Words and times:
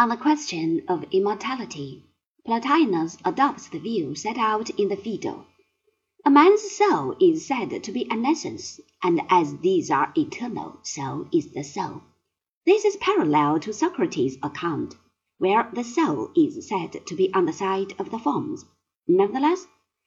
On 0.00 0.10
the 0.10 0.16
question 0.16 0.84
of 0.86 1.04
immortality, 1.10 2.04
Plotinus 2.46 3.18
adopts 3.24 3.68
the 3.68 3.80
view 3.80 4.14
set 4.14 4.38
out 4.38 4.70
in 4.70 4.90
the 4.90 4.96
Phaedo. 4.96 5.44
A 6.24 6.30
man's 6.30 6.70
soul 6.70 7.16
is 7.20 7.44
said 7.44 7.82
to 7.82 7.90
be 7.90 8.08
an 8.08 8.24
essence, 8.24 8.78
and 9.02 9.20
as 9.28 9.58
these 9.58 9.90
are 9.90 10.12
eternal, 10.16 10.78
so 10.84 11.26
is 11.32 11.48
the 11.48 11.64
soul. 11.64 12.02
This 12.64 12.84
is 12.84 12.96
parallel 12.98 13.58
to 13.58 13.72
Socrates' 13.72 14.38
account, 14.40 14.94
where 15.38 15.68
the 15.72 15.82
soul 15.82 16.30
is 16.36 16.68
said 16.68 17.04
to 17.04 17.16
be 17.16 17.34
on 17.34 17.46
the 17.46 17.52
side 17.52 17.92
of 17.98 18.12
the 18.12 18.20
forms. 18.20 18.66
Nevertheless, 19.08 19.66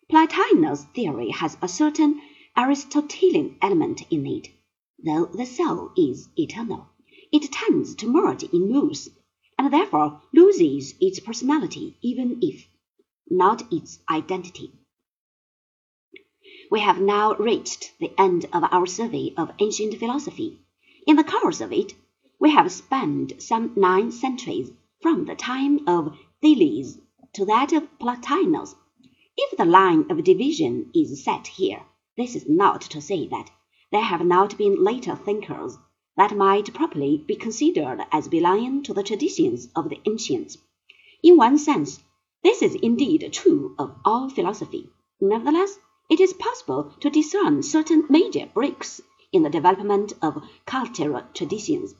Plotinus' 0.09 0.85
theory 0.95 1.31
has 1.31 1.57
a 1.61 1.67
certain 1.67 2.21
Aristotelian 2.55 3.57
element 3.61 4.03
in 4.09 4.25
it. 4.25 4.51
Though 5.03 5.25
the 5.25 5.45
soul 5.45 5.91
is 5.97 6.29
eternal, 6.37 6.87
it 7.33 7.51
tends 7.51 7.93
to 7.95 8.07
merge 8.07 8.43
in 8.43 8.71
nous, 8.71 9.09
and 9.62 9.71
therefore 9.71 10.20
loses 10.34 10.96
its 11.00 11.20
personality 11.20 11.96
even 12.02 12.39
if 12.42 12.68
not 13.29 13.71
its 13.71 14.00
identity. 14.10 14.71
We 16.71 16.79
have 16.79 17.00
now 17.00 17.36
reached 17.36 17.93
the 18.00 18.11
end 18.19 18.46
of 18.54 18.64
our 18.71 18.88
survey 18.88 19.36
of 19.38 19.52
ancient 19.60 20.00
philosophy. 20.00 20.57
In 21.05 21.16
the 21.16 21.24
course 21.24 21.61
of 21.61 21.71
it, 21.71 21.93
we 22.39 22.50
have 22.50 22.71
spanned 22.71 23.33
some 23.38 23.74
nine 23.75 24.11
centuries, 24.11 24.71
from 25.00 25.25
the 25.25 25.36
time 25.36 25.88
of 25.88 26.18
Thales 26.41 26.97
to 27.33 27.46
that 27.46 27.71
of 27.71 27.88
Plotinus. 28.00 28.74
If 29.38 29.57
the 29.57 29.66
line 29.66 30.10
of 30.10 30.24
division 30.24 30.89
is 30.96 31.24
set 31.24 31.46
here, 31.46 31.83
this 32.17 32.36
is 32.36 32.50
not 32.50 32.81
to 32.81 33.00
say 33.00 33.28
that 33.28 33.52
there 33.91 34.02
have 34.02 34.25
not 34.25 34.58
been 34.58 34.83
later 34.83 35.16
thinkers 35.16 35.78
that 36.17 36.36
might 36.36 36.73
properly 36.73 37.23
be 37.25 37.36
considered 37.36 38.06
as 38.11 38.28
belonging 38.28 38.83
to 38.83 38.94
the 38.94 39.03
traditions 39.03 39.69
of 39.75 39.89
the 39.89 40.00
ancients. 40.06 40.58
In 41.23 41.38
one 41.38 41.58
sense, 41.58 42.00
this 42.44 42.61
is 42.61 42.75
indeed 42.75 43.31
true 43.31 43.75
of 43.77 43.95
all 44.03 44.30
philosophy. 44.30 44.89
Nevertheless, 45.19 45.77
it 46.09 46.19
is 46.19 46.33
possible 46.33 46.94
to 47.00 47.09
discern 47.09 47.63
certain 47.63 48.05
major 48.09 48.47
breaks 48.53 49.00
in 49.31 49.44
the 49.44 49.50
development 49.50 50.13
of 50.22 50.44
cultural 50.66 51.23
traditions. 51.33 51.95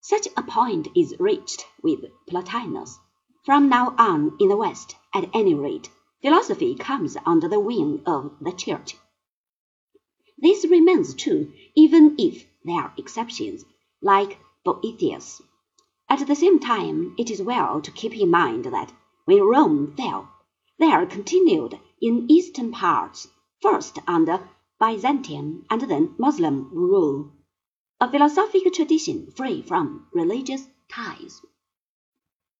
Such 0.00 0.26
a 0.36 0.42
point 0.42 0.88
is 0.94 1.14
reached 1.18 1.64
with 1.82 2.04
Plotinus. 2.26 2.98
From 3.44 3.68
now 3.68 3.94
on, 3.96 4.36
in 4.40 4.48
the 4.48 4.56
West, 4.56 4.96
at 5.14 5.30
any 5.32 5.54
rate, 5.54 5.88
philosophy 6.20 6.74
comes 6.74 7.16
under 7.24 7.48
the 7.48 7.60
wing 7.60 8.02
of 8.04 8.36
the 8.40 8.52
Church. 8.52 8.96
This 10.38 10.64
remains 10.64 11.14
true 11.14 11.52
even 11.74 12.16
if 12.18 12.44
there 12.64 12.82
are 12.82 12.92
exceptions, 12.96 13.64
like 14.00 14.38
Boethius. 14.64 15.42
At 16.08 16.26
the 16.26 16.34
same 16.34 16.58
time, 16.58 17.14
it 17.18 17.30
is 17.30 17.42
well 17.42 17.80
to 17.80 17.90
keep 17.90 18.16
in 18.16 18.30
mind 18.30 18.66
that 18.66 18.92
when 19.24 19.42
Rome 19.42 19.94
fell, 19.96 20.28
there 20.78 21.06
continued 21.06 21.78
in 22.00 22.30
eastern 22.30 22.72
parts, 22.72 23.28
first 23.60 23.98
under 24.06 24.48
Byzantine 24.80 25.64
and 25.70 25.82
then 25.82 26.14
Moslem 26.18 26.68
rule, 26.72 27.30
a 28.00 28.10
philosophic 28.10 28.72
tradition 28.72 29.30
free 29.30 29.62
from 29.62 30.08
religious 30.12 30.66
ties. 30.88 31.40